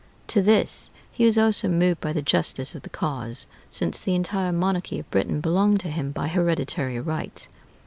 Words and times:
To 0.29 0.41
this 0.41 0.89
he 1.11 1.25
was 1.27 1.37
also 1.37 1.67
moved 1.67 2.01
by 2.01 2.11
the 2.11 2.23
justice 2.23 2.73
of 2.73 2.81
the 2.81 2.89
cause, 2.89 3.45
since 3.69 4.01
the 4.01 4.15
entire 4.15 4.51
monarchy 4.51 4.97
of 4.97 5.11
Britain 5.11 5.41
belonged 5.41 5.79
to 5.81 5.91
him 5.91 6.11
by 6.11 6.27
hereditary 6.27 6.99
right. 6.99 7.47